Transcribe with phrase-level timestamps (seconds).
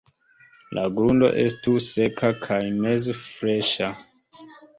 [0.77, 3.93] La grundo estu seka kaj meze freŝa.